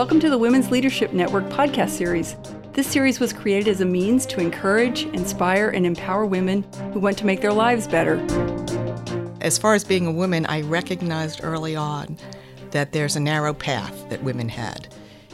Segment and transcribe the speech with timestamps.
[0.00, 2.34] Welcome to the Women's Leadership Network podcast series.
[2.72, 6.62] This series was created as a means to encourage, inspire, and empower women
[6.94, 8.16] who want to make their lives better.
[9.42, 12.16] As far as being a woman, I recognized early on
[12.70, 14.88] that there's a narrow path that women had.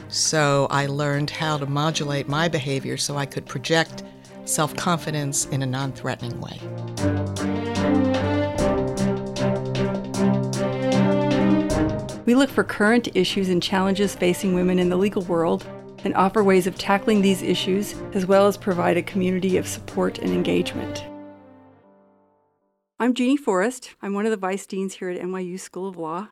[0.09, 4.03] So I learned how to modulate my behavior so I could project
[4.47, 6.59] self confidence in a non threatening way.
[12.27, 15.65] We look for current issues and challenges facing women in the legal world
[16.03, 20.19] and offer ways of tackling these issues, as well as provide a community of support
[20.19, 21.05] and engagement.
[22.99, 23.95] I'm Jeannie Forrest.
[24.03, 26.31] I'm one of the vice deans here at NYU School of Law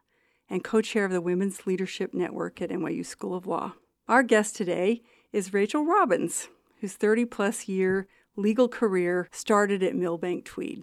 [0.51, 3.75] and co chair of the Women's Leadership Network at NYU School of Law.
[4.09, 5.01] Our guest today
[5.33, 6.49] is Rachel Robbins,
[6.81, 10.83] whose 30 plus year legal career started at Milbank Tweed.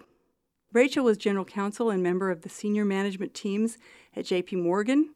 [0.72, 3.76] Rachel was general counsel and member of the senior management teams
[4.14, 5.14] at JP Morgan,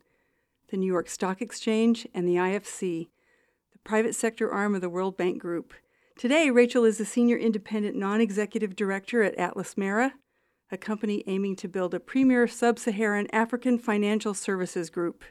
[0.69, 3.09] the New York Stock Exchange, and the IFC,
[3.73, 5.75] the private sector arm of the World Bank Group.
[6.19, 10.15] Today, Rachel is a senior independent non executive director at Atlas Mara,
[10.71, 15.25] a company aiming to build a premier sub Saharan African financial services group.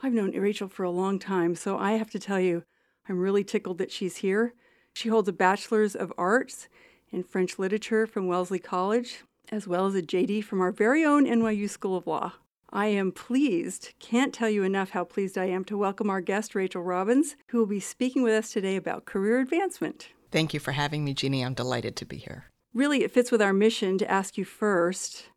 [0.00, 2.64] I've known Rachel for a long time, so I have to tell you,
[3.08, 4.54] I'm really tickled that she's here.
[4.92, 6.68] She holds a Bachelor's of Arts
[7.10, 11.26] in French Literature from Wellesley College as well as a JD from our very own
[11.26, 12.34] NYU School of Law.
[12.70, 16.54] I am pleased, can't tell you enough how pleased I am to welcome our guest,
[16.54, 20.08] Rachel Robbins, who will be speaking with us today about career advancement.
[20.30, 21.42] Thank you for having me, Jeannie.
[21.42, 22.44] I'm delighted to be here.
[22.74, 25.30] Really, it fits with our mission to ask you first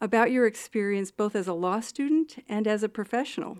[0.00, 3.58] about your experience both as a law student and as a professional.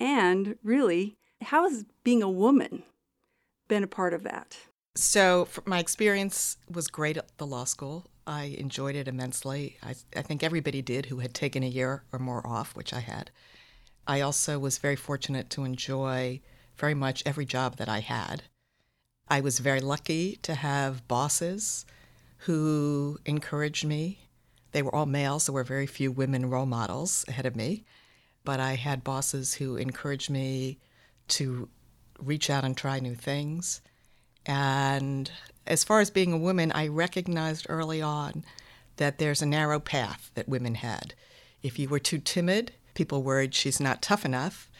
[0.00, 2.82] And really, how has being a woman
[3.68, 4.58] been a part of that?
[4.94, 8.10] So, my experience was great at the law school.
[8.26, 9.78] I enjoyed it immensely.
[9.82, 13.00] I, I think everybody did who had taken a year or more off, which I
[13.00, 13.30] had.
[14.06, 16.40] I also was very fortunate to enjoy
[16.76, 18.42] very much every job that I had.
[19.28, 21.86] I was very lucky to have bosses
[22.38, 24.28] who encouraged me.
[24.72, 27.84] They were all males, there were very few women role models ahead of me.
[28.44, 30.78] But I had bosses who encouraged me
[31.28, 31.68] to
[32.18, 33.80] reach out and try new things.
[34.46, 35.30] And
[35.66, 38.44] as far as being a woman, I recognized early on
[38.96, 41.14] that there's a narrow path that women had.
[41.62, 44.70] If you were too timid, people worried she's not tough enough.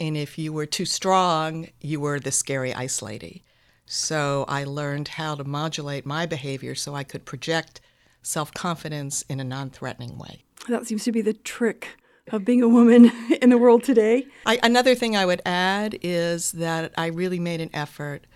[0.00, 3.42] And if you were too strong, you were the scary ice lady.
[3.86, 7.80] So I learned how to modulate my behavior so I could project
[8.22, 10.44] self confidence in a non threatening way.
[10.68, 11.88] That seems to be the trick
[12.30, 13.10] of being a woman
[13.42, 14.26] in the world today.
[14.44, 18.26] I, another thing I would add is that I really made an effort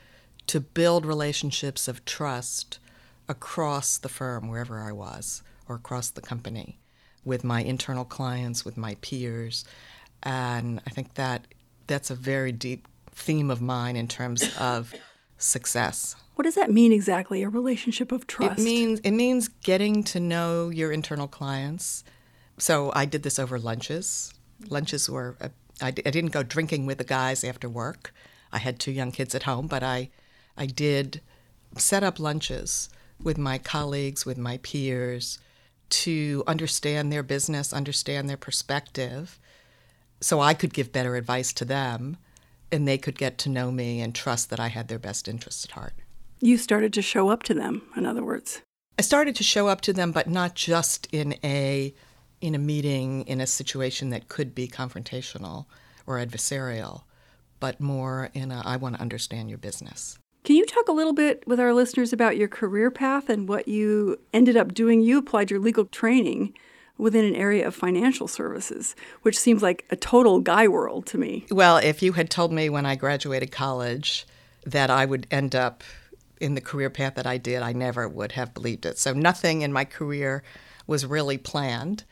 [0.47, 2.78] to build relationships of trust
[3.28, 6.78] across the firm, wherever I was, or across the company,
[7.25, 9.64] with my internal clients, with my peers.
[10.22, 11.47] And I think that
[11.86, 14.94] that's a very deep theme of mine in terms of
[15.38, 16.16] success.
[16.34, 17.42] What does that mean exactly?
[17.42, 18.59] A relationship of trust?
[18.59, 22.04] It means it means getting to know your internal clients.
[22.59, 24.32] So I did this over lunches.
[24.69, 25.36] Lunches were
[25.80, 28.14] I, I didn't go drinking with the guys after work.
[28.53, 30.10] I had two young kids at home, but I
[30.57, 31.21] I did
[31.77, 32.89] set up lunches
[33.23, 35.39] with my colleagues, with my peers,
[35.91, 39.39] to understand their business, understand their perspective,
[40.21, 42.17] so I could give better advice to them
[42.73, 45.65] and they could get to know me and trust that I had their best interests
[45.65, 45.93] at heart.
[46.41, 48.63] You started to show up to them, in other words.
[48.99, 51.95] I started to show up to them, but not just in a
[52.41, 55.67] in a meeting in a situation that could be confrontational
[56.07, 57.03] or adversarial,
[57.61, 60.19] but more in a I want to understand your business.
[60.44, 63.69] Can you talk a little bit with our listeners about your career path and what
[63.69, 65.00] you ended up doing?
[65.00, 66.53] You applied your legal training
[66.98, 71.47] within an area of financial services, which seems like a total guy world to me.
[71.48, 74.26] Well, if you had told me when I graduated college
[74.66, 75.84] that I would end up
[76.41, 78.98] in the career path that I did, I never would have believed it.
[78.98, 80.42] So nothing in my career
[80.88, 82.03] was really planned.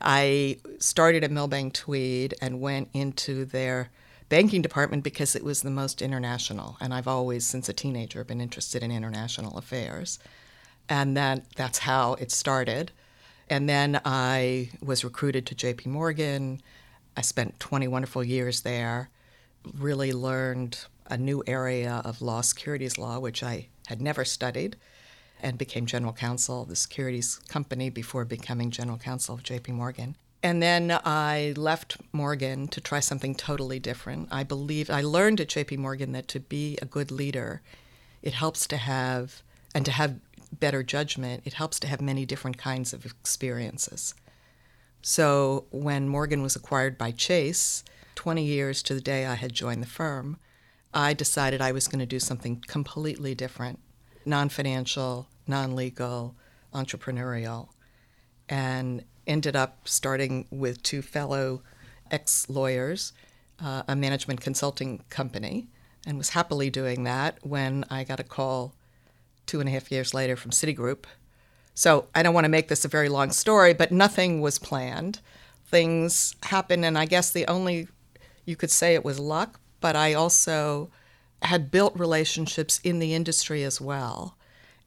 [0.00, 3.90] I started at Milbank Tweed and went into their
[4.30, 6.78] banking department because it was the most international.
[6.80, 10.18] And I've always, since a teenager, been interested in international affairs.
[10.88, 12.92] And then that's how it started.
[13.50, 16.62] And then I was recruited to JP Morgan.
[17.16, 19.10] I spent 20 wonderful years there,
[19.76, 24.76] really learned a new area of law, securities law, which I had never studied,
[25.42, 30.14] and became general counsel of the securities company before becoming general counsel of JP Morgan.
[30.42, 34.28] And then I left Morgan to try something totally different.
[34.30, 37.60] I believe I learned at JP Morgan that to be a good leader,
[38.22, 39.42] it helps to have
[39.74, 40.18] and to have
[40.52, 44.14] better judgment, it helps to have many different kinds of experiences.
[45.02, 47.84] So when Morgan was acquired by Chase
[48.16, 50.38] 20 years to the day I had joined the firm,
[50.92, 53.78] I decided I was going to do something completely different
[54.26, 56.34] non financial, non legal,
[56.74, 57.68] entrepreneurial,
[58.50, 61.62] and ended up starting with two fellow
[62.10, 63.12] ex lawyers,
[63.62, 65.68] uh, a management consulting company,
[66.04, 68.74] and was happily doing that when I got a call
[69.46, 71.04] two and a half years later from Citigroup.
[71.74, 75.20] So I don't want to make this a very long story, but nothing was planned.
[75.66, 77.88] Things happened, and I guess the only
[78.44, 80.90] you could say it was luck, but I also
[81.42, 84.36] had built relationships in the industry as well.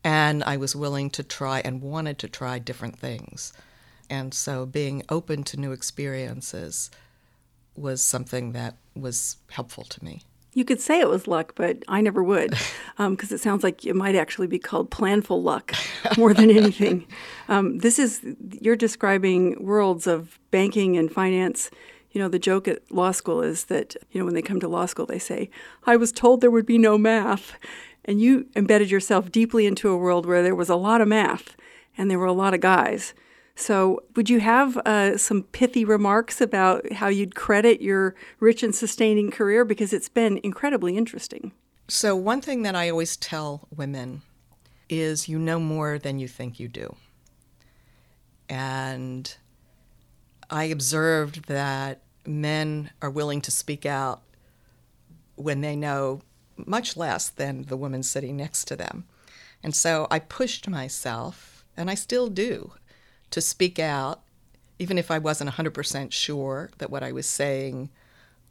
[0.04, 3.54] And I was willing to try and wanted to try different things.
[4.10, 6.92] And so being open to new experiences
[7.76, 10.22] was something that was helpful to me.
[10.54, 13.86] You could say it was luck, but I never would, because um, it sounds like
[13.86, 15.74] it might actually be called planful luck
[16.18, 17.08] more than anything.
[17.48, 18.22] Um, this is,
[18.62, 21.72] you're describing worlds of banking and finance.
[22.12, 24.68] You know, the joke at law school is that, you know, when they come to
[24.68, 25.50] law school, they say,
[25.88, 27.54] I was told there would be no math.
[28.06, 31.56] And you embedded yourself deeply into a world where there was a lot of math
[31.98, 33.14] and there were a lot of guys.
[33.56, 38.74] So, would you have uh, some pithy remarks about how you'd credit your rich and
[38.74, 39.64] sustaining career?
[39.64, 41.52] Because it's been incredibly interesting.
[41.88, 44.24] So, one thing that I always tell women
[44.90, 46.96] is you know more than you think you do.
[48.50, 49.36] And
[50.50, 54.22] I observed that men are willing to speak out
[55.36, 56.22] when they know
[56.58, 59.06] much less than the woman sitting next to them.
[59.64, 62.74] And so I pushed myself, and I still do,
[63.32, 64.22] to speak out,
[64.80, 67.90] even if I wasn't 100% sure that what I was saying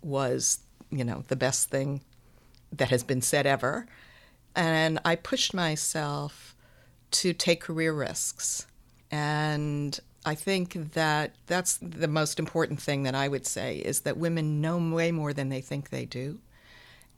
[0.02, 0.60] was,
[0.90, 2.00] you know, the best thing
[2.72, 3.86] that has been said ever.
[4.56, 6.56] And I pushed myself
[7.12, 8.66] to take career risks.
[9.10, 14.16] And I think that that's the most important thing that I would say is that
[14.16, 16.38] women know way more than they think they do.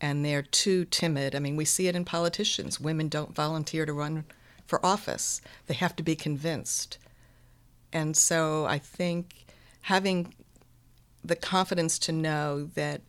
[0.00, 1.34] And they're too timid.
[1.34, 2.80] I mean, we see it in politicians.
[2.80, 4.24] Women don't volunteer to run
[4.66, 6.96] for office, they have to be convinced.
[7.92, 9.44] And so I think
[9.82, 10.34] having
[11.22, 13.02] the confidence to know that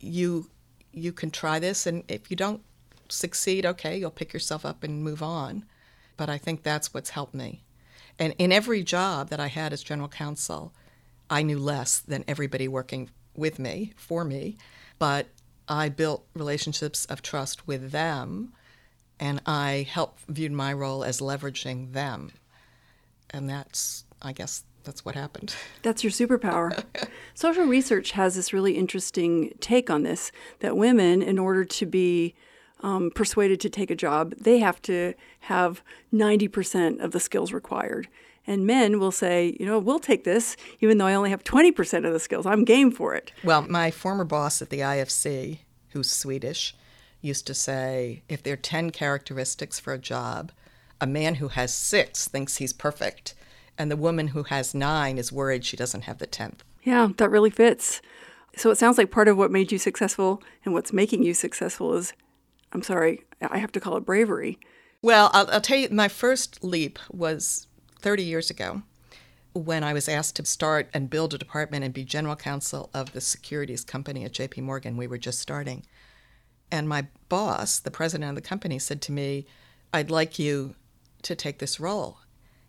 [0.00, 0.50] you
[0.92, 2.62] you can try this and if you don't
[3.08, 5.64] succeed, okay, you'll pick yourself up and move on.
[6.16, 7.62] But I think that's what's helped me.
[8.18, 10.72] And in every job that I had as general counsel,
[11.30, 14.56] I knew less than everybody working with me, for me,
[14.98, 15.28] but
[15.68, 18.52] I built relationships of trust with them
[19.20, 22.32] and I helped viewed my role as leveraging them
[23.30, 25.54] and that's I guess that's what happened.
[25.82, 26.82] That's your superpower.
[27.34, 32.34] Social research has this really interesting take on this that women, in order to be
[32.80, 35.82] um, persuaded to take a job, they have to have
[36.12, 38.08] 90% of the skills required.
[38.48, 42.06] And men will say, you know, we'll take this, even though I only have 20%
[42.06, 42.46] of the skills.
[42.46, 43.30] I'm game for it.
[43.44, 45.58] Well, my former boss at the IFC,
[45.90, 46.74] who's Swedish,
[47.20, 50.50] used to say if there are 10 characteristics for a job,
[50.98, 53.34] a man who has six thinks he's perfect,
[53.76, 56.64] and the woman who has nine is worried she doesn't have the tenth.
[56.82, 58.00] Yeah, that really fits.
[58.56, 61.92] So it sounds like part of what made you successful and what's making you successful
[61.92, 62.14] is,
[62.72, 64.58] I'm sorry, I have to call it bravery.
[65.02, 67.67] Well, I'll, I'll tell you, my first leap was
[68.00, 68.82] 30 years ago
[69.52, 73.12] when I was asked to start and build a department and be general counsel of
[73.12, 74.96] the securities company at JP Morgan.
[74.96, 75.84] We were just starting.
[76.70, 79.46] And my boss, the president of the company, said to me,
[79.92, 80.74] I'd like you
[81.22, 82.18] to take this role.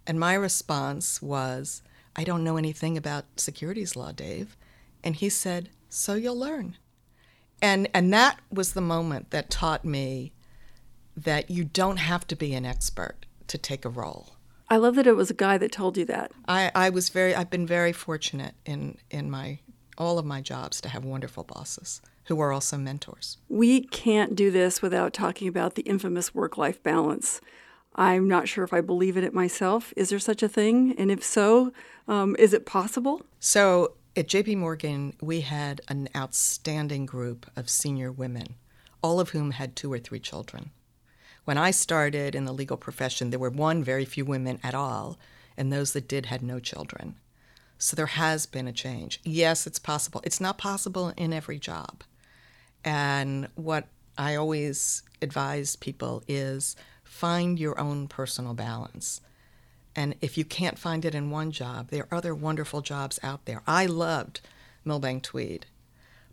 [0.08, 1.82] And my response was,
[2.16, 4.58] I don't know anything about securities law, Dave.
[5.04, 6.78] And he said, So you'll learn.
[7.62, 10.32] And, and that was the moment that taught me
[11.16, 14.36] that you don't have to be an expert to take a role.
[14.70, 16.32] I love that it was a guy that told you that.
[16.48, 19.60] I, I was very I've been very fortunate in, in my
[19.98, 23.38] all of my jobs to have wonderful bosses who are also mentors.
[23.50, 27.42] We can't do this without talking about the infamous work life balance.
[27.96, 29.92] I'm not sure if I believe in it myself.
[29.98, 30.96] Is there such a thing?
[30.98, 31.74] And if so,
[32.08, 33.24] um, is it possible?
[33.40, 38.56] So at JP Morgan, we had an outstanding group of senior women,
[39.02, 40.72] all of whom had two or three children.
[41.50, 45.18] When I started in the legal profession, there were one, very few women at all,
[45.58, 47.16] and those that did had no children.
[47.80, 49.20] So there has been a change.
[49.24, 50.22] Yes, it's possible.
[50.24, 52.04] It's not possible in every job.
[52.86, 59.20] And what I always advise people is find your own personal balance.
[59.96, 63.46] And if you can't find it in one job, there are other wonderful jobs out
[63.46, 63.64] there.
[63.66, 64.42] I loved
[64.86, 65.66] Milbank Tweed,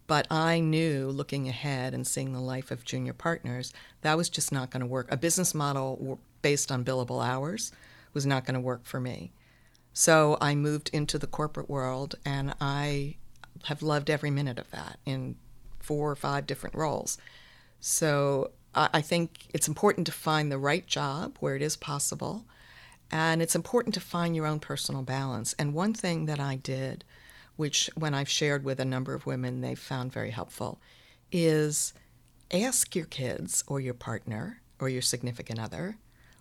[0.06, 3.72] but I knew looking ahead and seeing the life of junior partners,
[4.02, 5.10] that was just not going to work.
[5.10, 7.72] A business model based on billable hours
[8.12, 9.32] was not going to work for me.
[9.92, 13.16] So I moved into the corporate world and I
[13.64, 15.36] have loved every minute of that in
[15.80, 17.18] four or five different roles.
[17.80, 22.44] So I think it's important to find the right job where it is possible.
[23.10, 25.54] And it's important to find your own personal balance.
[25.58, 27.04] And one thing that I did,
[27.56, 30.78] which when I've shared with a number of women, they've found very helpful,
[31.32, 31.92] is
[32.52, 35.96] ask your kids or your partner or your significant other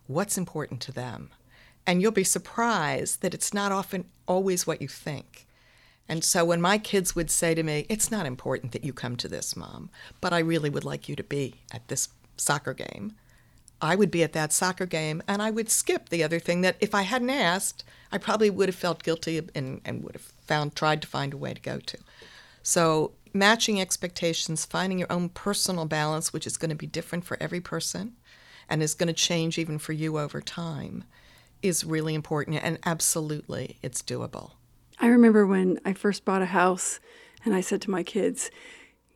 [0.07, 1.31] what's important to them.
[1.87, 5.45] And you'll be surprised that it's not often always what you think.
[6.07, 9.15] And so when my kids would say to me, It's not important that you come
[9.17, 9.89] to this, mom,
[10.21, 13.15] but I really would like you to be at this soccer game,
[13.85, 16.77] I would be at that soccer game and I would skip the other thing that
[16.79, 20.75] if I hadn't asked, I probably would have felt guilty and, and would have found
[20.75, 21.97] tried to find a way to go to.
[22.63, 27.37] So matching expectations, finding your own personal balance, which is going to be different for
[27.39, 28.15] every person
[28.69, 31.03] and is going to change even for you over time,
[31.61, 32.63] is really important.
[32.63, 34.51] And absolutely, it's doable.
[34.99, 36.99] I remember when I first bought a house
[37.43, 38.49] and I said to my kids,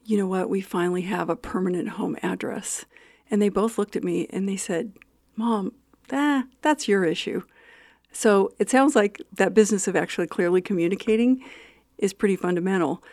[0.03, 2.85] you know what, we finally have a permanent home address.
[3.31, 4.93] And they both looked at me and they said,
[5.35, 5.73] Mom,
[6.07, 7.43] that, that's your issue.
[8.11, 11.43] So it sounds like that business of actually clearly communicating
[11.97, 13.03] is pretty fundamental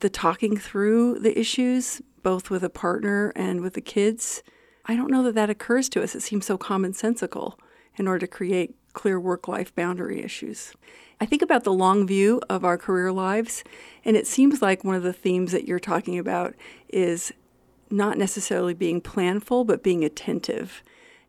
[0.00, 4.42] the talking through the issues, both with a partner and with the kids,
[4.86, 6.14] I don't know that that occurs to us.
[6.14, 7.54] It seems so commonsensical
[7.96, 10.72] in order to create clear work life boundary issues.
[11.20, 13.64] I think about the long view of our career lives,
[14.04, 16.54] and it seems like one of the themes that you're talking about
[16.88, 17.32] is
[17.90, 20.82] not necessarily being planful, but being attentive.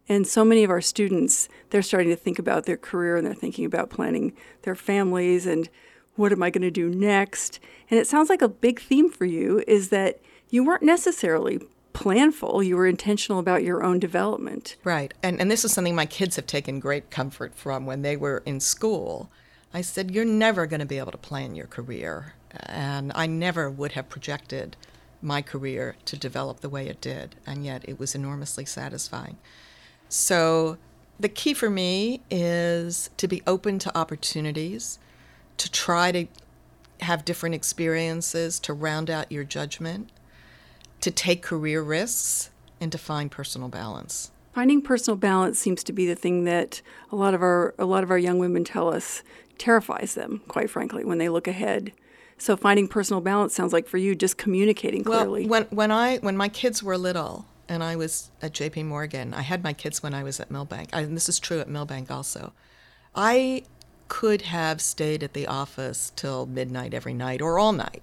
[0.07, 3.33] And so many of our students, they're starting to think about their career and they're
[3.33, 5.69] thinking about planning their families and
[6.15, 7.59] what am I going to do next?
[7.89, 11.59] And it sounds like a big theme for you is that you weren't necessarily
[11.93, 14.75] planful, you were intentional about your own development.
[14.83, 15.13] Right.
[15.23, 18.43] And, and this is something my kids have taken great comfort from when they were
[18.45, 19.29] in school.
[19.73, 22.33] I said, You're never going to be able to plan your career.
[22.65, 24.75] And I never would have projected
[25.21, 27.35] my career to develop the way it did.
[27.45, 29.37] And yet it was enormously satisfying.
[30.07, 30.77] So
[31.19, 34.99] the key for me is to be open to opportunities
[35.57, 36.25] to try to
[37.01, 40.09] have different experiences to round out your judgment,
[41.01, 42.49] to take career risks,
[42.81, 44.31] and to find personal balance.
[44.53, 48.03] Finding personal balance seems to be the thing that a lot of our a lot
[48.03, 49.21] of our young women tell us
[49.57, 51.91] terrifies them, quite frankly, when they look ahead.
[52.39, 55.45] So finding personal balance sounds like for you just communicating clearly.
[55.45, 58.83] Well, when when I when my kids were little and I was at J.P.
[58.83, 61.59] Morgan, I had my kids when I was at Milbank, I, and this is true
[61.59, 62.53] at Milbank also.
[63.13, 63.63] I
[64.07, 68.01] could have stayed at the office till midnight every night or all night.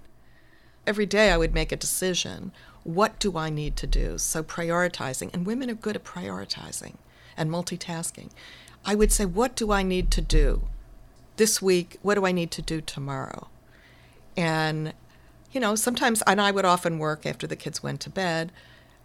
[0.86, 2.52] Every day I would make a decision.
[2.84, 4.18] What do I need to do?
[4.18, 6.94] So prioritizing, and women are good at prioritizing
[7.36, 8.30] and multitasking.
[8.84, 10.68] I would say, what do I need to do
[11.36, 11.96] this week?
[12.02, 13.48] What do I need to do tomorrow?
[14.36, 14.92] And,
[15.52, 18.52] you know, sometimes, and I would often work after the kids went to bed,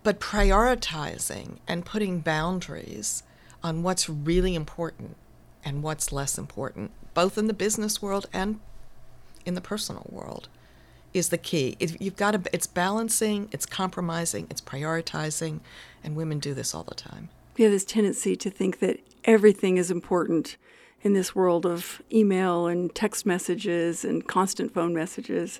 [0.03, 3.23] but prioritizing and putting boundaries
[3.63, 5.15] on what's really important
[5.63, 8.59] and what's less important, both in the business world and
[9.45, 10.49] in the personal world,
[11.13, 11.77] is the key.
[11.79, 12.41] You've got to.
[12.53, 13.49] It's balancing.
[13.51, 14.47] It's compromising.
[14.49, 15.59] It's prioritizing,
[16.03, 17.29] and women do this all the time.
[17.57, 20.57] We have this tendency to think that everything is important
[21.03, 25.59] in this world of email and text messages and constant phone messages.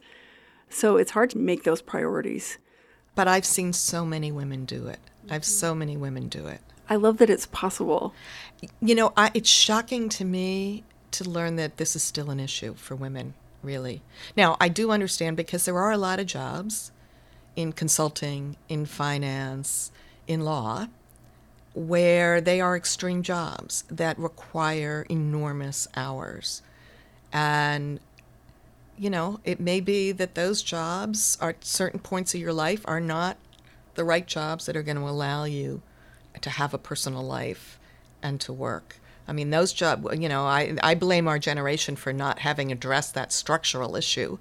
[0.69, 2.57] So it's hard to make those priorities.
[3.15, 5.00] But I've seen so many women do it.
[5.29, 6.62] I've so many women do it.
[6.89, 8.13] I love that it's possible.
[8.81, 12.74] You know, I, it's shocking to me to learn that this is still an issue
[12.75, 14.01] for women, really.
[14.36, 16.91] Now, I do understand because there are a lot of jobs
[17.55, 19.91] in consulting, in finance,
[20.27, 20.88] in law,
[21.74, 26.62] where they are extreme jobs that require enormous hours.
[27.32, 28.00] And,
[28.98, 33.00] you know, it may be that those jobs at certain points of your life are
[33.00, 33.38] not
[33.96, 35.82] the right jobs that are going to allow you
[36.42, 37.80] to have a personal life
[38.22, 38.98] and to work.
[39.28, 43.13] I mean, those jobs, you know, I, I blame our generation for not having addressed
[43.13, 44.40] that structural issue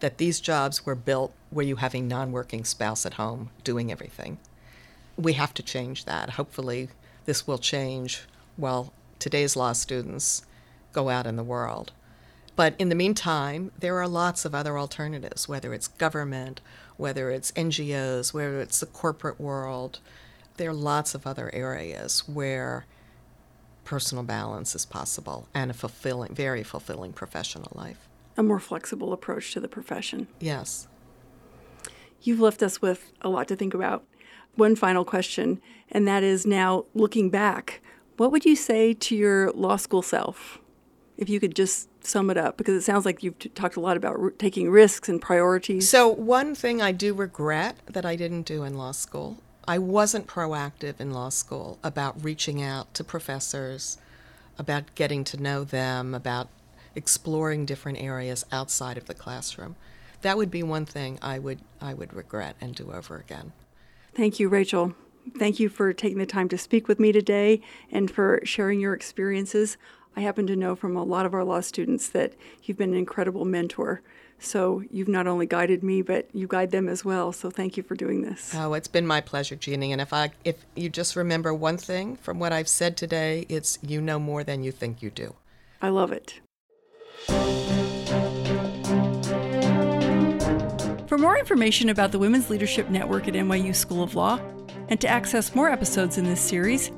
[0.00, 3.92] that these jobs were built where you have a non working spouse at home doing
[3.92, 4.38] everything.
[5.20, 6.30] We have to change that.
[6.30, 6.88] Hopefully,
[7.26, 8.22] this will change
[8.56, 10.46] while today's law students
[10.92, 11.92] go out in the world.
[12.56, 16.60] But in the meantime, there are lots of other alternatives, whether it's government,
[16.96, 20.00] whether it's NGOs, whether it's the corporate world,
[20.56, 22.84] there are lots of other areas where
[23.84, 28.08] personal balance is possible and a fulfilling, very fulfilling professional life.
[28.36, 30.28] A more flexible approach to the profession.
[30.38, 30.86] Yes.
[32.22, 34.04] You've left us with a lot to think about.
[34.56, 37.80] One final question, and that is now looking back,
[38.16, 40.58] what would you say to your law school self
[41.16, 42.56] if you could just sum it up?
[42.56, 45.88] Because it sounds like you've t- talked a lot about r- taking risks and priorities.
[45.88, 50.26] So, one thing I do regret that I didn't do in law school, I wasn't
[50.26, 53.98] proactive in law school about reaching out to professors,
[54.58, 56.48] about getting to know them, about
[56.94, 59.76] exploring different areas outside of the classroom.
[60.22, 63.52] That would be one thing I would I would regret and do over again.
[64.14, 64.94] Thank you, Rachel.
[65.38, 68.94] Thank you for taking the time to speak with me today and for sharing your
[68.94, 69.76] experiences.
[70.16, 72.98] I happen to know from a lot of our law students that you've been an
[72.98, 74.02] incredible mentor.
[74.38, 77.30] So you've not only guided me, but you guide them as well.
[77.30, 78.54] So thank you for doing this.
[78.54, 79.92] Oh, it's been my pleasure, Jeannie.
[79.92, 83.78] And if I if you just remember one thing from what I've said today, it's
[83.82, 85.34] you know more than you think you do.
[85.82, 86.40] I love it.
[91.20, 94.40] More information about the Women's Leadership Network at NYU School of Law,
[94.88, 96.90] and to access more episodes in this series,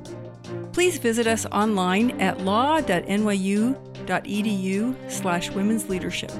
[0.71, 2.81] please visit us online at law.nyu.edu
[5.11, 6.31] slash women's leadership.